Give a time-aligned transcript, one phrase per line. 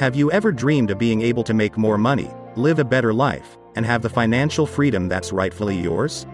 [0.00, 3.58] Have you ever dreamed of being able to make more money, live a better life,
[3.76, 6.26] and have the financial freedom that's rightfully yours?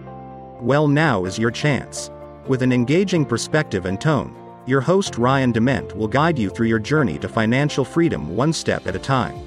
[0.61, 2.09] Well, now is your chance.
[2.47, 4.33] With an engaging perspective and tone,
[4.65, 8.87] your host Ryan Dement will guide you through your journey to financial freedom one step
[8.87, 9.37] at a time.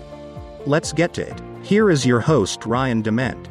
[0.66, 1.40] Let's get to it.
[1.62, 3.48] Here is your host Ryan Dement.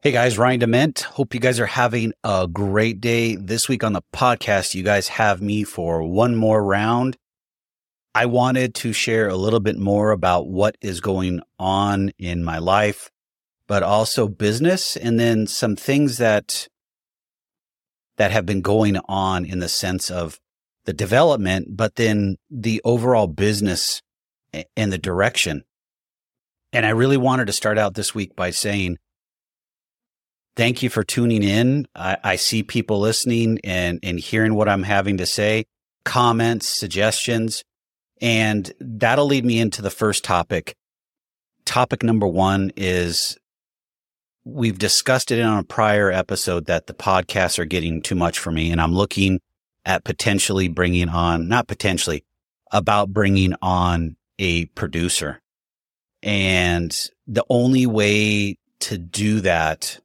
[0.00, 1.02] Hey guys, Ryan Dement.
[1.02, 3.36] Hope you guys are having a great day.
[3.36, 7.16] This week on the podcast, you guys have me for one more round.
[8.14, 12.58] I wanted to share a little bit more about what is going on in my
[12.58, 13.10] life,
[13.66, 16.68] but also business and then some things that
[18.18, 20.38] that have been going on in the sense of
[20.84, 24.02] the development, but then the overall business
[24.76, 25.64] and the direction.
[26.72, 28.98] And I really wanted to start out this week by saying,
[30.56, 31.86] thank you for tuning in.
[31.94, 35.64] I, I see people listening and, and hearing what I'm having to say,
[36.04, 37.62] comments, suggestions.
[38.22, 40.76] And that'll lead me into the first topic.
[41.64, 43.36] Topic number one is
[44.44, 48.52] we've discussed it on a prior episode that the podcasts are getting too much for
[48.52, 48.70] me.
[48.70, 49.40] And I'm looking
[49.84, 52.24] at potentially bringing on, not potentially,
[52.70, 55.40] about bringing on a producer.
[56.22, 56.96] And
[57.26, 59.98] the only way to do that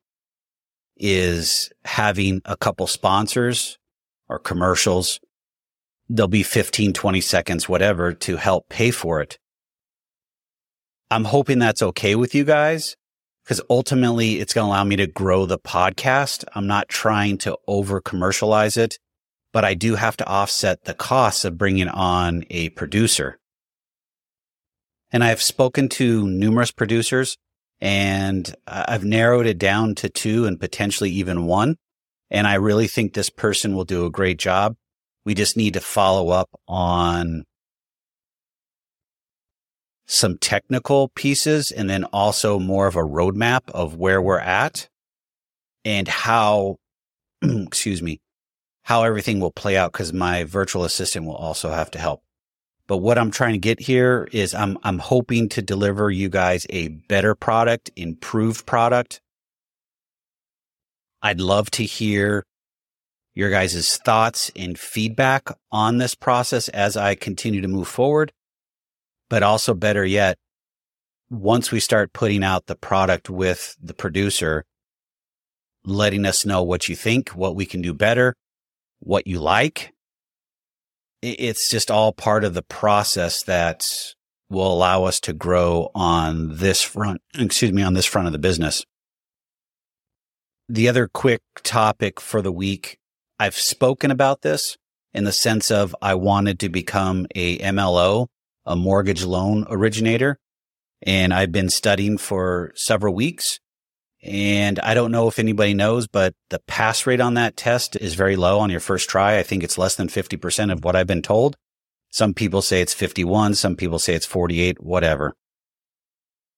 [0.98, 3.78] is having a couple sponsors
[4.28, 5.20] or commercials
[6.10, 9.38] there'll be 15, 20 seconds, whatever to help pay for it.
[11.10, 12.96] I'm hoping that's okay with you guys
[13.44, 16.44] because ultimately it's going to allow me to grow the podcast.
[16.54, 19.00] I'm not trying to over commercialize it,
[19.54, 23.40] but I do have to offset the costs of bringing on a producer.
[25.12, 27.38] And I've spoken to numerous producers
[27.80, 31.78] and I've narrowed it down to two and potentially even one.
[32.30, 34.76] And I really think this person will do a great job.
[35.28, 37.44] We just need to follow up on
[40.06, 44.88] some technical pieces and then also more of a roadmap of where we're at
[45.84, 46.78] and how,
[47.42, 48.22] excuse me,
[48.84, 52.24] how everything will play out because my virtual assistant will also have to help.
[52.88, 56.66] But what I'm trying to get here is I'm, I'm hoping to deliver you guys
[56.70, 59.20] a better product, improved product.
[61.22, 62.46] I'd love to hear
[63.38, 68.34] your guys' thoughts and feedback on this process as I continue to move forward.
[69.30, 70.40] But also better yet,
[71.30, 74.66] once we start putting out the product with the producer,
[75.86, 78.34] letting us know what you think, what we can do better,
[79.02, 79.94] what you like.
[81.22, 83.84] It's just all part of the process that
[84.50, 88.40] will allow us to grow on this front, excuse me, on this front of the
[88.40, 88.84] business.
[90.68, 92.97] The other quick topic for the week
[93.40, 94.78] I've spoken about this
[95.14, 98.28] in the sense of I wanted to become a MLO,
[98.66, 100.40] a mortgage loan originator.
[101.04, 103.60] And I've been studying for several weeks.
[104.24, 108.16] And I don't know if anybody knows, but the pass rate on that test is
[108.16, 109.38] very low on your first try.
[109.38, 111.56] I think it's less than 50% of what I've been told.
[112.10, 113.54] Some people say it's 51.
[113.54, 115.36] Some people say it's 48, whatever.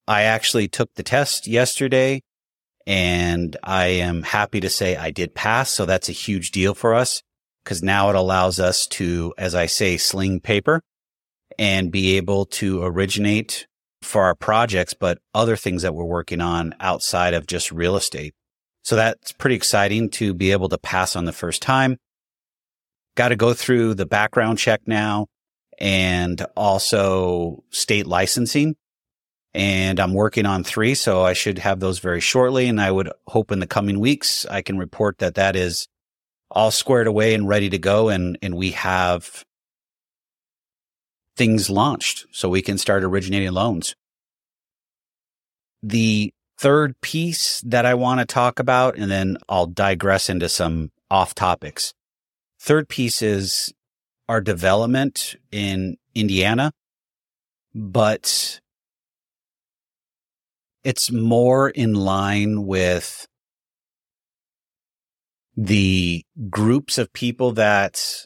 [0.08, 2.22] I actually took the test yesterday
[2.90, 5.70] and I am happy to say I did pass.
[5.70, 7.22] So that's a huge deal for us
[7.64, 10.82] because now it allows us to, as I say, sling paper
[11.60, 13.68] and be able to originate
[14.02, 18.34] for our projects, but other things that we're working on outside of just real estate.
[18.82, 21.98] So that's pretty exciting to be able to pass on the first time.
[23.16, 25.28] Got to go through the background check now
[25.78, 28.78] and also state licensing
[29.54, 30.96] and I'm working on three.
[30.96, 32.68] So I should have those very shortly.
[32.68, 35.88] And I would hope in the coming weeks, I can report that that is
[36.52, 38.10] all squared away and ready to go.
[38.10, 39.46] And, and we have
[41.36, 43.96] things launched so we can start originating loans.
[45.82, 50.92] The third piece that I want to talk about, and then I'll digress into some
[51.10, 51.94] off topics.
[52.60, 53.74] Third piece is
[54.28, 56.74] our development in Indiana,
[57.74, 58.60] but
[60.84, 63.28] it's more in line with
[65.58, 68.26] the groups of people that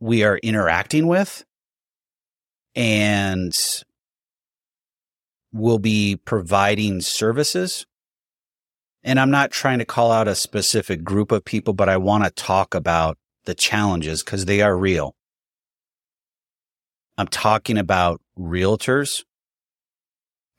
[0.00, 1.44] we are interacting with
[2.74, 3.52] and
[5.52, 7.86] will be providing services.
[9.02, 12.24] And I'm not trying to call out a specific group of people, but I want
[12.24, 15.14] to talk about the challenges because they are real.
[17.18, 19.22] I'm talking about realtors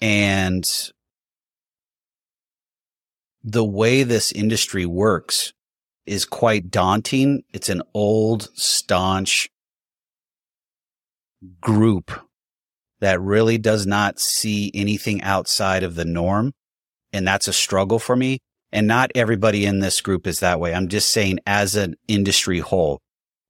[0.02, 0.70] and
[3.44, 5.54] the way this industry works
[6.06, 7.44] is quite daunting.
[7.54, 9.50] It's an old, staunch
[11.62, 12.12] group
[13.02, 16.54] that really does not see anything outside of the norm.
[17.14, 18.40] And that's a struggle for me.
[18.72, 20.74] And not everybody in this group is that way.
[20.74, 23.00] I'm just saying as an industry whole,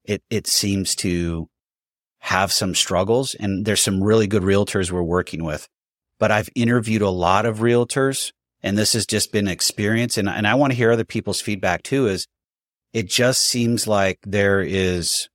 [0.03, 1.47] it, it seems to
[2.19, 5.68] have some struggles and there's some really good realtors we're working with.
[6.20, 8.32] But I've interviewed a lot of realtors
[8.66, 10.18] and this has just been experience.
[10.18, 12.26] And, and I want to hear other people's feedback too is
[12.94, 15.30] it just seems like there is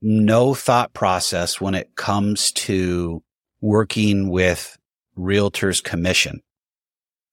[0.00, 3.22] no thought process when it comes to
[3.60, 4.78] working with
[5.18, 6.40] realtors commission.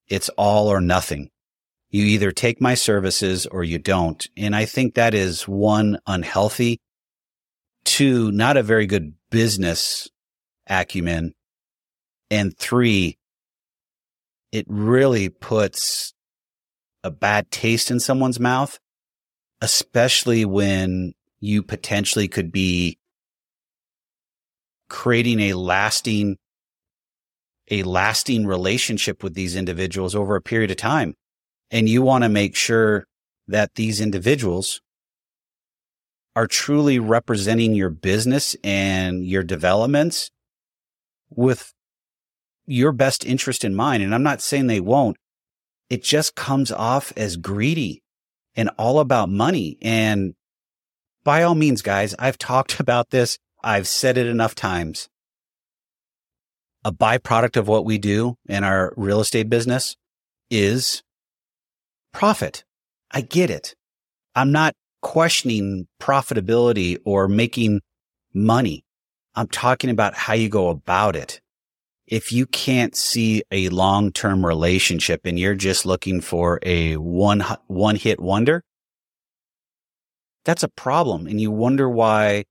[0.06, 1.30] It's all or nothing.
[1.88, 4.28] You either take my services or you don't.
[4.36, 6.78] And I think that is one unhealthy,
[7.84, 10.08] two, not a very good business
[10.68, 11.32] acumen.
[12.30, 13.18] And three,
[14.52, 16.12] it really puts
[17.04, 18.78] a bad taste in someone's mouth,
[19.60, 22.98] especially when you potentially could be
[24.88, 26.36] creating a lasting
[27.68, 31.14] a lasting relationship with these individuals over a period of time.
[31.70, 33.06] And you want to make sure
[33.48, 34.80] that these individuals
[36.36, 40.30] are truly representing your business and your developments
[41.30, 41.72] with
[42.66, 44.02] your best interest in mind.
[44.02, 45.16] And I'm not saying they won't.
[45.88, 48.02] It just comes off as greedy
[48.54, 49.78] and all about money.
[49.80, 50.34] And
[51.24, 53.38] by all means, guys, I've talked about this.
[53.64, 55.08] I've said it enough times.
[56.84, 59.96] A byproduct of what we do in our real estate business
[60.50, 61.02] is
[62.12, 62.62] profit.
[63.10, 63.74] I get it.
[64.34, 64.74] I'm not
[65.06, 67.80] questioning profitability or making
[68.34, 68.84] money.
[69.36, 71.40] I'm talking about how you go about it
[72.08, 77.94] if you can't see a long-term relationship and you're just looking for a one, one
[77.96, 78.62] hit wonder,
[80.44, 81.26] that's a problem.
[81.26, 82.44] And you wonder why.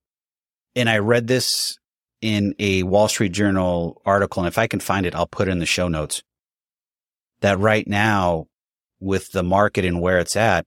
[0.76, 1.78] And I read this
[2.22, 4.44] in a Wall Street Journal article.
[4.44, 6.22] And if I can find it, I'll put it in the show notes
[7.42, 8.48] that right now
[9.02, 10.66] with the market and where it's at,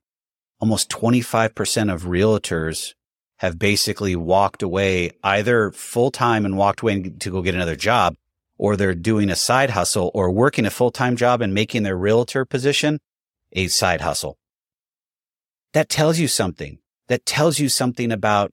[0.60, 2.94] almost 25% of realtors
[3.36, 8.16] have basically walked away either full time and walked away to go get another job
[8.58, 12.44] or they're doing a side hustle or working a full-time job and making their realtor
[12.44, 12.98] position
[13.52, 14.36] a side hustle.
[15.72, 16.78] That tells you something.
[17.06, 18.52] That tells you something about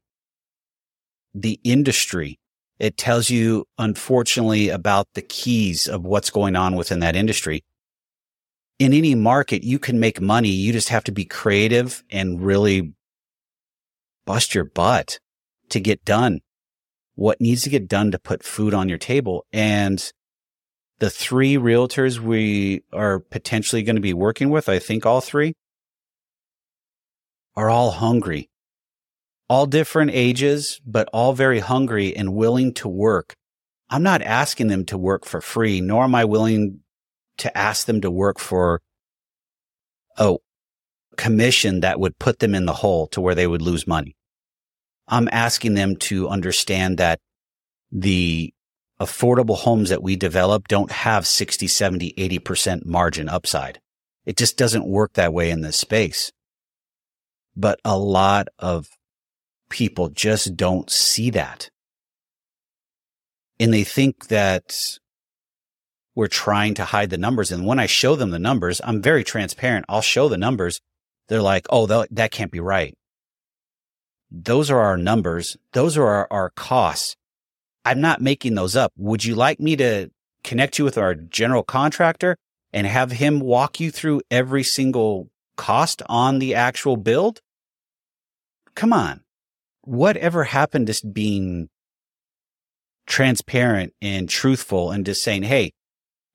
[1.34, 2.40] the industry.
[2.80, 7.64] It tells you, unfortunately, about the keys of what's going on within that industry.
[8.78, 10.50] In any market, you can make money.
[10.50, 12.94] You just have to be creative and really
[14.26, 15.20] bust your butt
[15.70, 16.42] to get done
[17.16, 19.46] what needs to get done to put food on your table.
[19.52, 20.12] And
[21.00, 25.54] the three realtors we are potentially going to be working with, I think all three
[27.56, 28.50] are all hungry,
[29.50, 33.34] all different ages, but all very hungry and willing to work.
[33.90, 36.82] I'm not asking them to work for free, nor am I willing
[37.38, 38.82] to ask them to work for
[40.18, 40.36] a
[41.18, 44.16] commission that would put them in the hole to where they would lose money.
[45.08, 47.20] I'm asking them to understand that
[47.92, 48.54] the
[49.00, 53.80] affordable homes that we develop don't have 60, 70, 80% margin upside.
[54.26, 56.32] It just doesn't work that way in this space.
[57.56, 58.88] But a lot of
[59.70, 61.70] people just don't see that.
[63.60, 64.76] And they think that
[66.16, 67.52] we're trying to hide the numbers.
[67.52, 69.86] And when I show them the numbers, I'm very transparent.
[69.90, 70.80] I'll show the numbers.
[71.28, 72.98] They're like, Oh, that can't be right.
[74.32, 75.58] Those are our numbers.
[75.74, 77.16] Those are our, our costs.
[77.84, 78.92] I'm not making those up.
[78.98, 80.10] Would you like me to
[80.44, 82.38] connect you with our general contractor
[82.74, 87.42] and have him walk you through every single cost on the actual build?
[88.74, 89.22] Come on.
[89.84, 91.70] Whatever happened to being
[93.06, 95.72] transparent and truthful and just saying, Hey,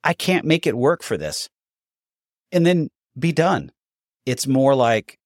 [0.02, 1.49] I can't make it work for this.
[2.52, 2.88] And then
[3.19, 3.71] be done.
[4.26, 5.19] It's more like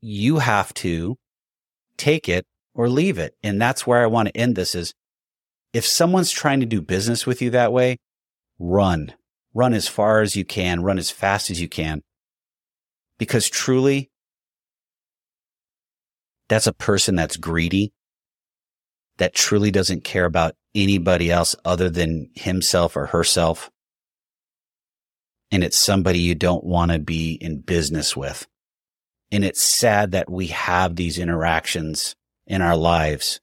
[0.00, 1.16] you have to
[1.96, 3.34] take it or leave it.
[3.42, 4.92] And that's where I want to end this is
[5.72, 7.98] if someone's trying to do business with you that way,
[8.58, 9.14] run,
[9.54, 12.02] run as far as you can, run as fast as you can.
[13.18, 14.10] Because truly,
[16.48, 17.92] that's a person that's greedy,
[19.18, 23.70] that truly doesn't care about anybody else other than himself or herself.
[25.50, 28.46] And it's somebody you don't want to be in business with.
[29.30, 32.14] And it's sad that we have these interactions
[32.46, 33.40] in our lives,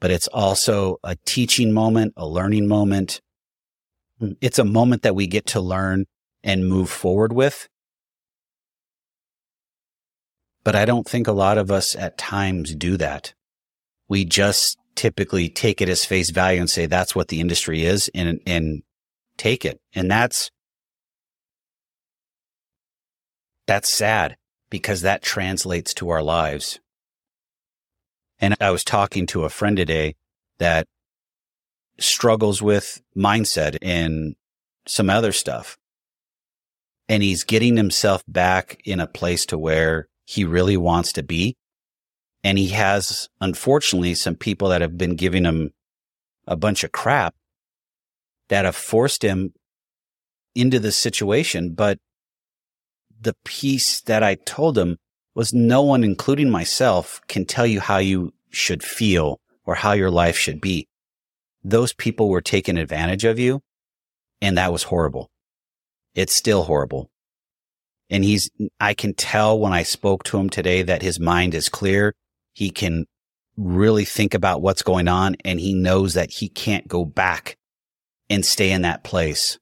[0.00, 3.20] but it's also a teaching moment, a learning moment.
[4.40, 6.06] It's a moment that we get to learn
[6.44, 7.68] and move forward with.
[10.64, 13.32] But I don't think a lot of us at times do that.
[14.08, 18.10] We just typically take it as face value and say that's what the industry is
[18.14, 18.82] and, and
[19.36, 19.80] take it.
[19.94, 20.50] And that's,
[23.68, 24.36] that's sad
[24.70, 26.80] because that translates to our lives.
[28.40, 30.16] And I was talking to a friend today
[30.58, 30.86] that
[32.00, 34.36] struggles with mindset and
[34.86, 35.76] some other stuff.
[37.10, 41.56] And he's getting himself back in a place to where he really wants to be.
[42.42, 45.72] And he has, unfortunately, some people that have been giving him
[46.46, 47.34] a bunch of crap
[48.48, 49.52] that have forced him
[50.54, 51.74] into this situation.
[51.74, 51.98] But
[53.20, 54.98] the piece that I told him
[55.34, 60.10] was no one, including myself, can tell you how you should feel or how your
[60.10, 60.88] life should be.
[61.62, 63.60] Those people were taking advantage of you.
[64.40, 65.30] And that was horrible.
[66.14, 67.10] It's still horrible.
[68.08, 71.68] And he's, I can tell when I spoke to him today that his mind is
[71.68, 72.14] clear.
[72.54, 73.06] He can
[73.56, 77.56] really think about what's going on and he knows that he can't go back
[78.30, 79.58] and stay in that place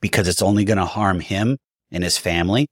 [0.00, 1.58] because it's only going to harm him
[1.90, 2.66] and his family.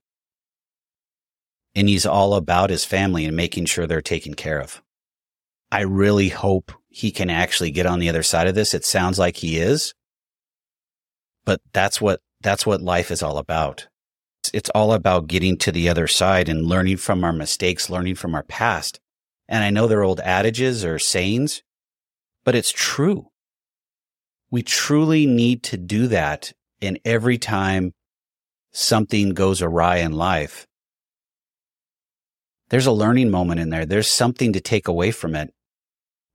[1.75, 4.81] And he's all about his family and making sure they're taken care of.
[5.71, 8.73] I really hope he can actually get on the other side of this.
[8.73, 9.93] It sounds like he is,
[11.45, 13.87] but that's what, that's what life is all about.
[14.53, 18.33] It's all about getting to the other side and learning from our mistakes, learning from
[18.33, 18.99] our past.
[19.49, 21.61] And I know they're old adages or sayings,
[22.45, 23.27] but it's true.
[24.49, 27.93] We truly need to do that and every time
[28.71, 30.67] something goes awry in life,
[32.69, 33.85] there's a learning moment in there.
[33.85, 35.53] There's something to take away from it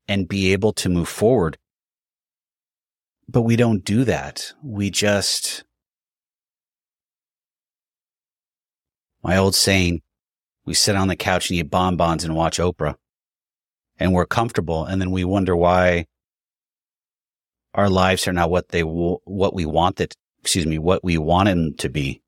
[0.09, 1.59] and be able to move forward.
[3.29, 4.53] But we don't do that.
[4.63, 5.65] We just,
[9.23, 10.03] my old saying,
[10.65, 12.97] we sit on the couch and eat bonbons and watch Oprah
[13.99, 14.85] and we're comfortable.
[14.85, 16.07] And then we wonder why
[17.75, 21.49] our lives are not what they, what we want it excuse me, what we want
[21.49, 22.23] them to be.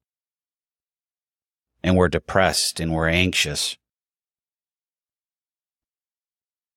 [1.83, 3.77] And we're depressed and we're anxious.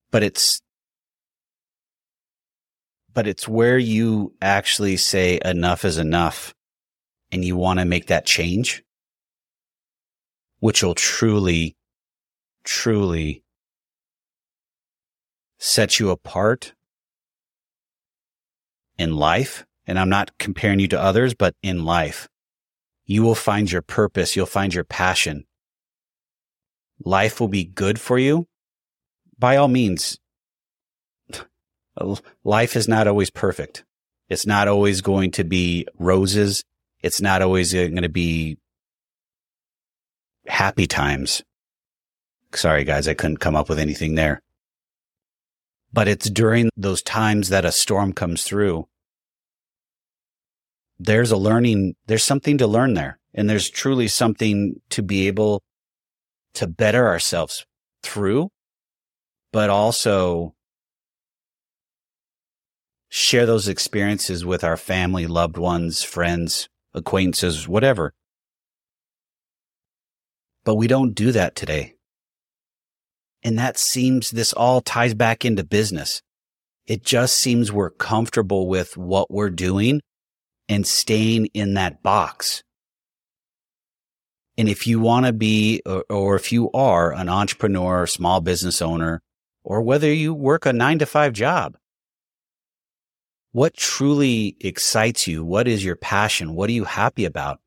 [0.10, 0.62] But it's,
[3.14, 6.54] but it's where you actually say enough is enough
[7.32, 8.84] and you want to make that change,
[10.60, 11.76] which will truly,
[12.64, 13.44] truly
[15.60, 16.74] set you apart
[18.98, 22.28] in life and I'm not comparing you to others, but in life,
[23.06, 24.36] you will find your purpose.
[24.36, 25.46] You'll find your passion.
[27.04, 28.48] Life will be good for you.
[29.40, 30.20] By all means,
[32.44, 33.86] life is not always perfect.
[34.30, 36.64] It's not always going to be roses.
[37.02, 38.58] It's not always going to be
[40.48, 41.44] happy times.
[42.54, 44.42] Sorry, guys, I couldn't come up with anything there.
[45.94, 48.88] But it's during those times that a storm comes through
[51.00, 53.20] there's a learning, there's something to learn there.
[53.34, 55.62] And there's truly something to be able
[56.56, 57.66] to better ourselves
[58.02, 58.50] through,
[59.54, 60.56] but also
[63.10, 68.14] share those experiences with our family, loved ones, friends, acquaintances, whatever.
[70.66, 71.94] But we don't do that today.
[73.44, 76.22] And that seems this all ties back into business.
[76.88, 80.02] It just seems we're comfortable with what we're doing
[80.70, 82.64] and staying in that box.
[84.58, 88.82] And if you want to be, or, or, if you are an entrepreneur, small business
[88.82, 89.22] owner,
[89.64, 91.78] or whether you work a nine to five job,
[93.52, 95.44] what truly excites you?
[95.44, 96.56] What is your passion?
[96.56, 97.60] What are you happy about?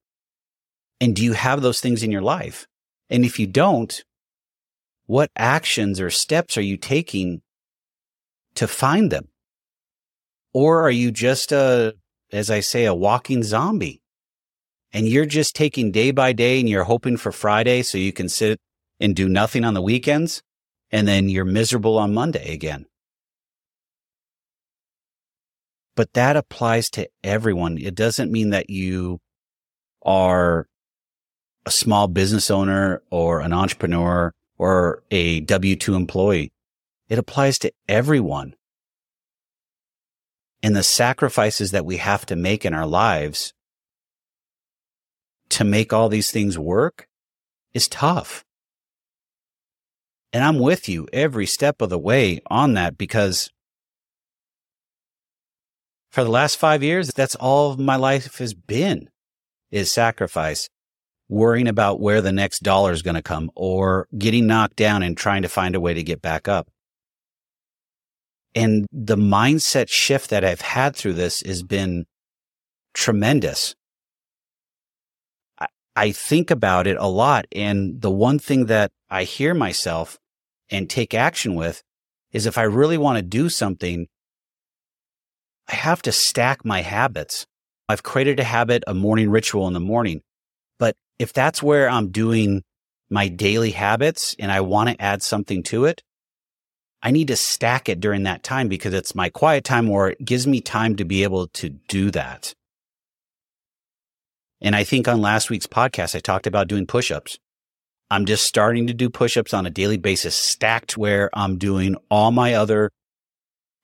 [1.01, 2.67] And do you have those things in your life?
[3.09, 4.05] And if you don't,
[5.07, 7.43] what actions or steps are you taking
[8.55, 9.29] to find them?
[10.53, 11.95] Or are you just a
[12.33, 14.03] as I say, a walking zombie.
[14.93, 18.29] And you're just taking day by day and you're hoping for Friday so you can
[18.29, 18.59] sit
[18.99, 20.43] and do nothing on the weekends.
[20.91, 22.87] And then you're miserable on Monday again.
[25.95, 27.79] But that applies to everyone.
[27.79, 29.21] It doesn't mean that you
[30.03, 30.67] are
[31.67, 36.53] a small business owner or an entrepreneur or a W 2 employee.
[37.09, 38.55] It applies to everyone
[40.63, 43.53] and the sacrifices that we have to make in our lives
[45.51, 47.07] to make all these things work
[47.75, 48.45] is tough.
[50.33, 53.51] And I'm with you every step of the way on that because
[56.11, 59.09] for the last five years, that's all my life has been
[59.71, 60.69] is sacrifice.
[61.31, 65.17] worrying about where the next dollar is going to come or getting knocked down and
[65.17, 66.69] trying to find a way to get back up.
[68.55, 72.07] And the mindset shift that I've had through this has been
[72.95, 73.75] tremendous.
[75.59, 77.47] I, I think about it a lot.
[77.53, 80.19] And the one thing that I hear myself
[80.71, 81.83] and take action with
[82.33, 84.07] is if I really want to do something,
[85.69, 87.47] I have to stack my habits.
[87.89, 90.23] I've created a habit, a morning ritual in the morning.
[90.79, 92.63] But if that's where I'm doing
[93.09, 96.03] my daily habits and I want to add something to it,
[97.03, 100.25] I need to stack it during that time because it's my quiet time or it
[100.25, 102.55] gives me time to be able to do that.
[104.61, 107.39] And I think on last week's podcast, I talked about doing push-ups.
[108.11, 112.31] I'm just starting to do push-ups on a daily basis, stacked where I'm doing all
[112.33, 112.91] my other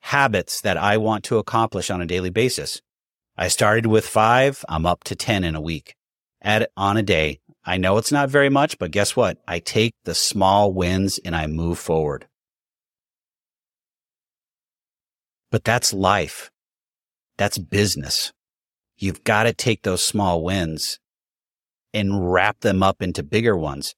[0.00, 2.82] habits that I want to accomplish on a daily basis.
[3.38, 4.64] I started with five.
[4.68, 5.94] I'm up to 10 in a week
[6.42, 7.40] at it on a day.
[7.64, 9.38] I know it's not very much, but guess what?
[9.48, 12.26] I take the small wins and I move forward.
[15.50, 16.50] But that's life.
[17.38, 18.32] That's business.
[18.96, 20.98] You've got to take those small wins
[21.92, 23.94] and wrap them up into bigger ones.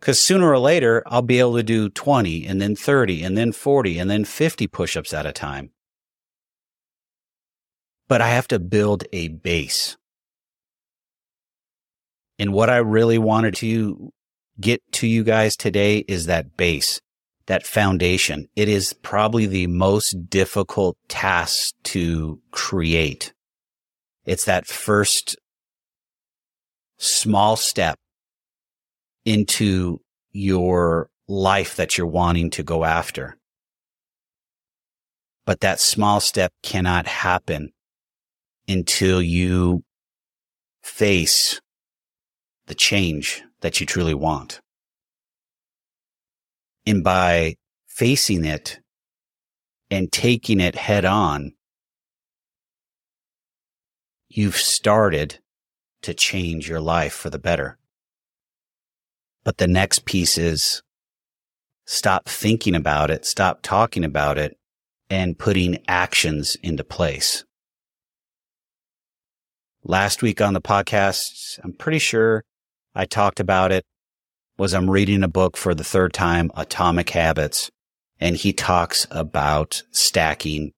[0.00, 3.52] Cause sooner or later, I'll be able to do 20 and then 30 and then
[3.52, 5.70] 40 and then 50 pushups at a time.
[8.08, 9.96] But I have to build a base.
[12.38, 14.12] And what I really wanted to
[14.60, 17.00] get to you guys today is that base
[17.52, 18.48] that foundation.
[18.56, 23.34] It is probably the most difficult task to create.
[24.24, 25.36] It's that first
[26.96, 27.98] small step
[29.26, 33.36] into your life that you're wanting to go after.
[35.44, 37.68] But that small step cannot happen
[38.66, 39.84] until you
[40.82, 41.60] face
[42.64, 44.62] the change that you truly want.
[46.86, 48.80] And by facing it
[49.90, 51.52] and taking it head on,
[54.28, 55.38] you've started
[56.02, 57.78] to change your life for the better.
[59.44, 60.82] But the next piece is
[61.86, 64.56] stop thinking about it, stop talking about it,
[65.10, 67.44] and putting actions into place.
[69.84, 72.44] Last week on the podcast, I'm pretty sure
[72.94, 73.84] I talked about it
[74.58, 77.70] was I'm reading a book for the third time, Atomic Habits,
[78.20, 80.72] and he talks about stacking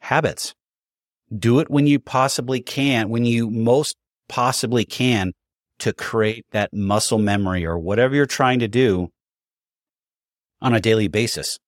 [0.00, 0.54] habits.
[1.36, 3.96] Do it when you possibly can, when you most
[4.28, 5.32] possibly can
[5.78, 9.08] to create that muscle memory or whatever you're trying to do
[10.60, 11.58] on a daily basis.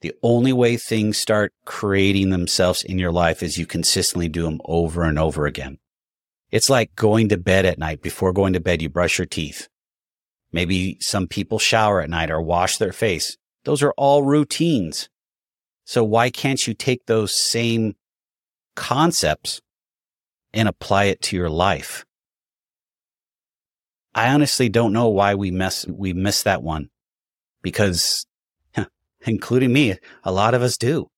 [0.00, 4.60] The only way things start creating themselves in your life is you consistently do them
[4.64, 5.78] over and over again.
[6.50, 8.02] It's like going to bed at night.
[8.02, 9.68] Before going to bed, you brush your teeth.
[10.52, 13.36] Maybe some people shower at night or wash their face.
[13.64, 15.08] Those are all routines.
[15.84, 17.94] So why can't you take those same
[18.76, 19.60] concepts
[20.52, 22.04] and apply it to your life?
[24.14, 26.90] I honestly don't know why we mess, we miss that one
[27.62, 28.26] because
[29.26, 31.08] including me, a lot of us do.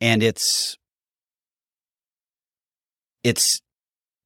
[0.00, 0.76] And it's,
[3.24, 3.60] it's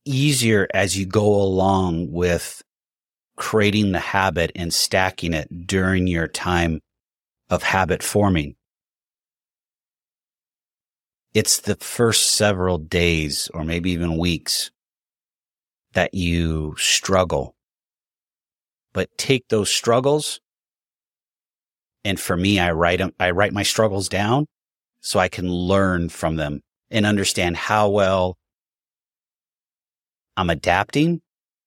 [0.04, 2.62] easier as you go along with
[3.36, 6.80] creating the habit and stacking it during your time
[7.50, 8.56] of habit forming.
[11.32, 14.70] It's the first several days or maybe even weeks
[15.94, 17.54] that you struggle.
[18.92, 20.40] But take those struggles.
[22.04, 24.46] And for me, I write them, I write my struggles down
[25.00, 28.36] so I can learn from them and understand how well
[30.36, 31.20] I'm adapting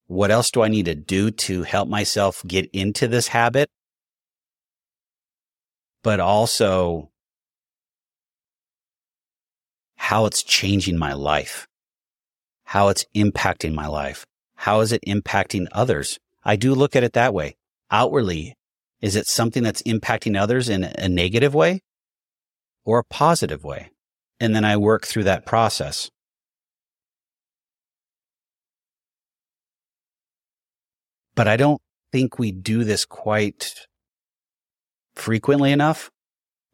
[0.07, 3.69] what else do I need to do to help myself get into this habit?
[6.03, 7.11] But also
[9.97, 11.67] how it's changing my life,
[12.63, 14.25] how it's impacting my life.
[14.55, 16.17] How is it impacting others?
[16.43, 17.55] I do look at it that way.
[17.91, 18.55] Outwardly,
[19.01, 21.81] is it something that's impacting others in a negative way
[22.85, 23.91] or a positive way?
[24.39, 26.09] And then I work through that process.
[31.37, 31.79] But I don't
[32.11, 33.85] think we do this quite
[35.15, 36.09] frequently enough.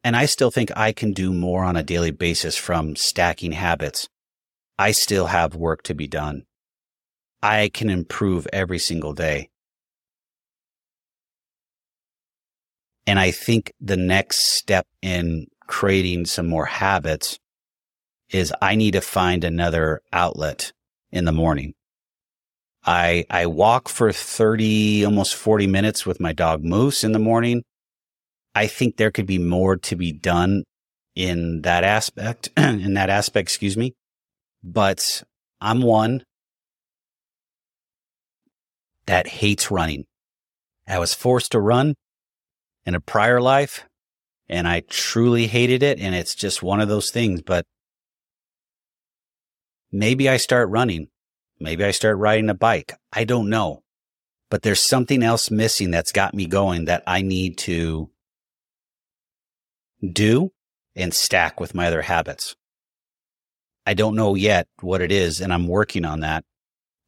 [0.02, 4.08] And I still think I can do more on a daily basis from stacking habits.
[4.78, 6.44] I still have work to be done.
[7.42, 9.50] I can improve every single day.
[13.06, 17.38] And I think the next step in creating some more habits
[18.30, 20.72] is I need to find another outlet
[21.12, 21.74] in the morning.
[22.84, 27.62] I, I walk for 30, almost 40 minutes with my dog Moose in the morning.
[28.54, 30.64] I think there could be more to be done
[31.14, 33.94] in that aspect, in that aspect, excuse me.
[34.62, 35.22] But
[35.60, 36.24] I'm one
[39.06, 40.04] that hates running.
[40.86, 41.94] I was forced to run
[42.84, 43.84] in a prior life
[44.48, 45.98] and I truly hated it.
[45.98, 47.64] And it's just one of those things, but
[49.90, 51.08] maybe I start running.
[51.64, 52.92] Maybe I start riding a bike.
[53.10, 53.82] I don't know,
[54.50, 58.10] but there's something else missing that's got me going that I need to
[60.06, 60.52] do
[60.94, 62.54] and stack with my other habits.
[63.86, 66.44] I don't know yet what it is, and I'm working on that,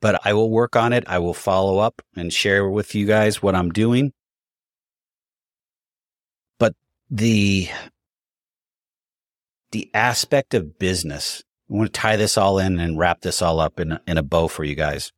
[0.01, 1.05] but I will work on it.
[1.07, 4.15] I will follow up and share with you guys what I'm doing.
[6.59, 6.75] But
[7.11, 7.69] the,
[9.73, 13.59] the aspect of business, I want to tie this all in and wrap this all
[13.59, 15.11] up in, in a bow for you guys.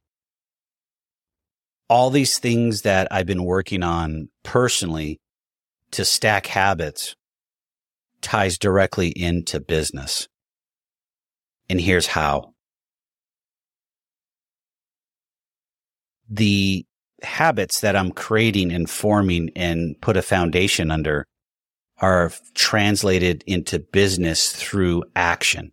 [1.91, 5.19] All these things that I've been working on personally
[5.93, 7.15] to stack habits
[8.21, 10.29] ties directly into business.
[11.69, 12.55] And here's how.
[16.29, 16.85] The
[17.23, 21.27] habits that I'm creating and forming and put a foundation under
[22.01, 25.73] are translated into business through action.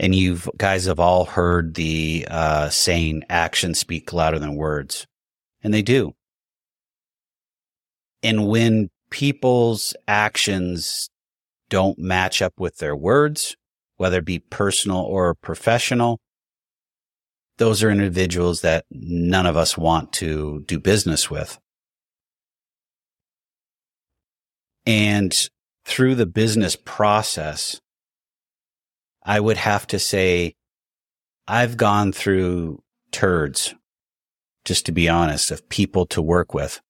[0.00, 5.06] And you guys have all heard the uh, saying, actions speak louder than words.
[5.62, 6.14] And they do.
[8.22, 11.10] And when people's actions
[11.68, 13.56] don't match up with their words,
[13.98, 16.18] whether it be personal or professional,
[17.58, 21.58] those are individuals that none of us want to do business with.
[24.86, 25.34] And
[25.84, 27.78] through the business process,
[29.22, 30.54] I would have to say
[31.46, 33.74] I've gone through turds,
[34.64, 36.80] just to be honest, of people to work with.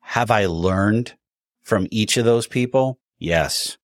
[0.00, 1.14] Have I learned
[1.62, 2.98] from each of those people?
[3.18, 3.76] Yes.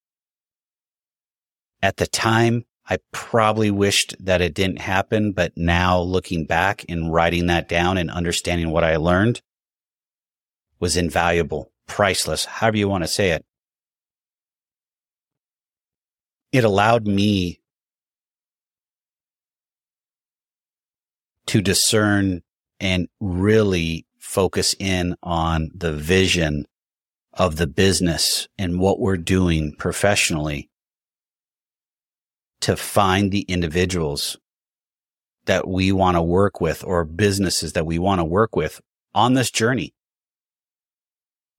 [1.83, 7.12] At the time, I probably wished that it didn't happen, but now looking back and
[7.12, 9.40] writing that down and understanding what I learned
[10.79, 13.45] was invaluable, priceless, however you want to say it.
[16.53, 17.61] It allowed me
[21.47, 22.43] to discern
[22.79, 26.67] and really focus in on the vision
[27.33, 30.71] of the business and what we're doing professionally
[32.61, 34.37] to find the individuals
[35.47, 38.81] that we want to work with or businesses that we want to work with
[39.15, 39.93] on this journey.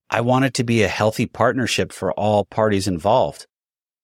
[0.10, 3.48] I want it to be a healthy partnership for all parties involved.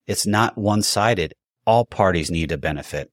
[0.10, 1.36] It's not one sided.
[1.68, 3.12] All parties need to benefit.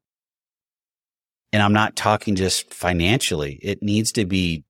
[1.52, 3.58] And I'm not talking just financially.
[3.62, 4.64] It needs to be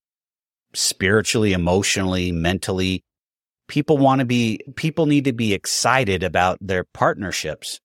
[0.75, 3.05] spiritually, emotionally, mentally.
[3.69, 7.79] People want to be, people need to be excited about their partnerships.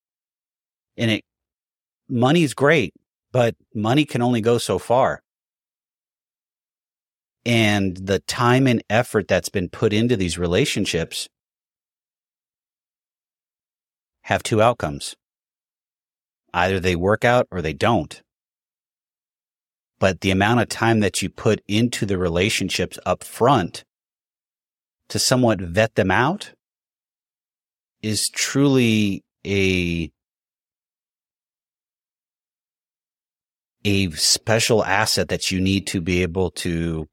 [0.98, 1.24] And it,
[2.10, 2.96] money's great,
[3.32, 5.22] but money can only go so far.
[7.46, 11.30] And the time and effort that's been put into these relationships
[14.32, 15.16] have two outcomes.
[16.54, 18.22] Either they work out or they don't
[20.02, 23.86] but the amount of time that you put into the relationships up front
[25.08, 26.54] to somewhat vet them out
[28.02, 30.12] is truly a
[33.86, 37.08] a special asset that you need to be able to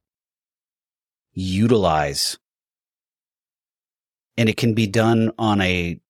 [1.35, 2.39] utilize.
[4.39, 6.01] And it can be done on a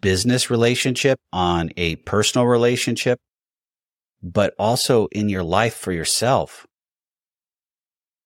[0.00, 3.18] business relationship, on a personal relationship,
[4.22, 6.66] but also in your life for yourself.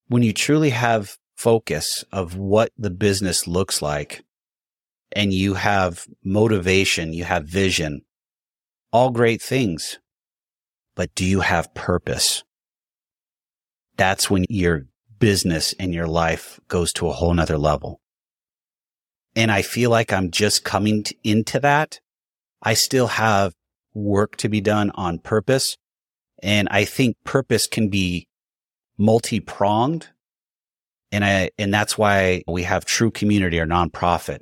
[0.08, 4.22] When you truly have focus of what the business looks like
[5.12, 8.02] and you have motivation, you have vision,
[8.92, 9.98] all great things.
[10.96, 12.42] But do you have purpose?
[13.96, 14.82] That's when your
[15.18, 17.99] business and your life goes to a whole nother level.
[19.36, 22.00] And I feel like I'm just coming into that.
[22.62, 23.54] I still have
[23.94, 25.76] work to be done on purpose.
[26.42, 28.26] And I think purpose can be
[28.98, 30.08] multi-pronged.
[31.12, 34.40] And I, and that's why we have true community or nonprofit.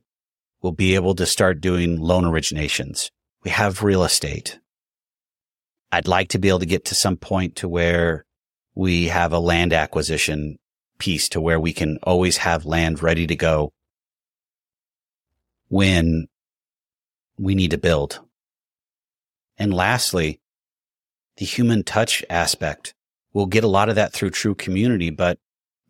[0.62, 3.10] We'll be able to start doing loan originations.
[3.44, 4.58] We have real estate.
[5.92, 8.24] I'd like to be able to get to some point to where
[8.74, 10.56] we have a land acquisition
[10.98, 13.72] piece to where we can always have land ready to go
[15.68, 16.26] when
[17.38, 18.20] we need to build.
[19.56, 20.40] And lastly,
[21.36, 22.94] the human touch aspect.
[23.32, 25.38] We'll get a lot of that through true community, but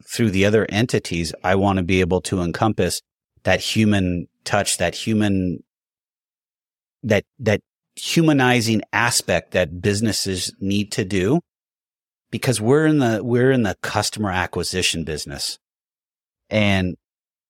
[0.07, 3.01] through the other entities, I want to be able to encompass
[3.45, 5.63] that human touch, that human,
[7.03, 7.61] that, that
[7.97, 11.41] humanizing aspect that businesses need to do
[12.31, 15.59] because we're in the, we're in the customer acquisition business
[16.51, 16.97] and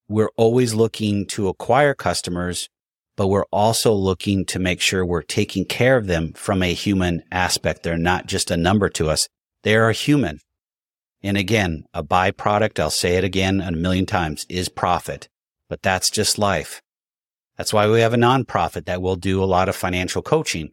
[0.08, 2.68] we're always looking to acquire customers,
[3.16, 7.22] but we're also looking to make sure we're taking care of them from a human
[7.30, 7.82] aspect.
[7.82, 9.28] They're not just a number to us.
[9.64, 10.40] They are human.
[11.22, 15.28] And again, a byproduct, I'll say it again a million times, is profit,
[15.68, 16.80] but that's just life.
[17.56, 20.70] That's why we have a nonprofit that will do a lot of financial coaching.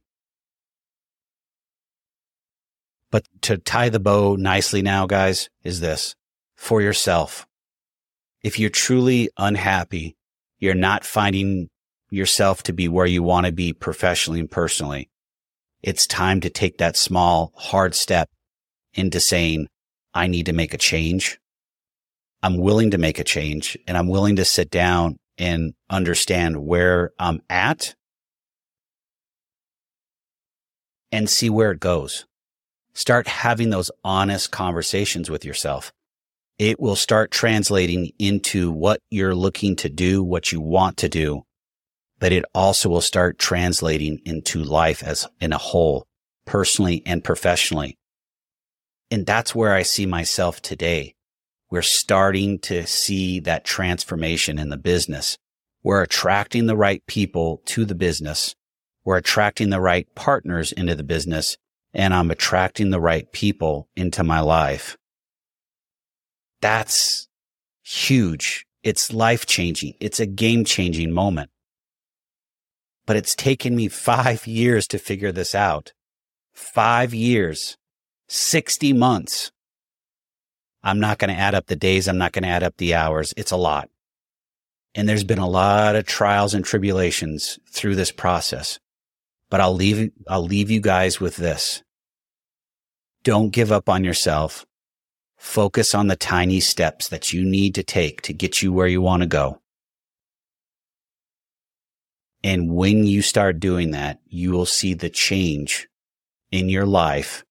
[3.09, 6.15] But to tie the bow nicely now, guys, is this
[6.55, 7.47] for yourself.
[8.45, 10.15] If you're truly unhappy,
[10.59, 11.67] you're not finding
[12.11, 15.09] yourself to be where you want to be professionally and personally.
[15.81, 18.29] It's time to take that small, hard step
[18.93, 19.65] into saying,
[20.13, 21.39] I need to make a change.
[22.43, 27.13] I'm willing to make a change and I'm willing to sit down and understand where
[27.17, 27.95] I'm at
[31.11, 32.27] and see where it goes.
[32.93, 35.91] Start having those honest conversations with yourself.
[36.57, 41.43] It will start translating into what you're looking to do, what you want to do,
[42.17, 46.07] but it also will start translating into life as in a whole,
[46.45, 47.97] personally and professionally.
[49.11, 51.15] And that's where I see myself today.
[51.69, 55.37] We're starting to see that transformation in the business.
[55.83, 58.55] We're attracting the right people to the business.
[59.03, 61.57] We're attracting the right partners into the business
[61.93, 64.97] and I'm attracting the right people into my life.
[66.65, 67.27] That's
[67.83, 68.65] huge.
[68.81, 69.93] It's life changing.
[69.99, 71.51] It's a game changing moment.
[73.05, 75.93] But it's taken me five years to figure this out.
[76.55, 77.77] Five years.
[78.29, 79.51] 60 months.
[80.81, 82.07] I'm not going to add up the days.
[82.07, 83.31] I'm not going to add up the hours.
[83.37, 83.87] It's a lot.
[84.95, 88.79] And there's been a lot of trials and tribulations through this process.
[89.51, 91.83] But I'll leave, I'll leave you guys with this.
[93.23, 94.65] Don't give up on yourself.
[95.45, 98.99] Focus on the tiny steps that you need to take to get you where you
[98.99, 99.61] want to go.
[102.43, 105.87] And when you start doing that, you will see the change
[106.51, 107.45] in your life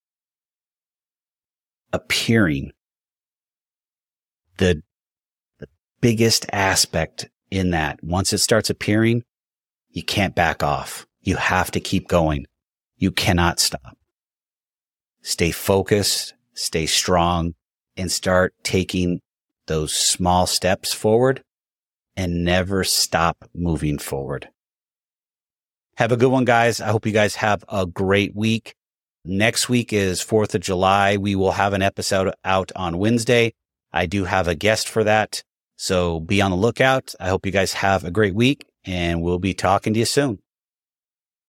[1.92, 2.72] appearing
[4.58, 4.82] the,
[5.60, 5.68] the
[6.00, 9.22] biggest aspect in that once it starts appearing,
[9.88, 11.06] you can't back off.
[11.22, 12.46] You have to keep going.
[12.96, 13.96] You cannot stop.
[15.22, 17.54] Stay focused, stay strong
[17.96, 19.20] and start taking
[19.66, 21.42] those small steps forward
[22.16, 24.48] and never stop moving forward.
[25.96, 26.80] Have a good one, guys.
[26.80, 28.74] I hope you guys have a great week.
[29.24, 31.16] Next week is 4th of July.
[31.16, 33.54] We will have an episode out on Wednesday.
[33.92, 35.42] I do have a guest for that.
[35.76, 37.14] So be on the lookout.
[37.20, 40.40] I hope you guys have a great week and we'll be talking to you soon.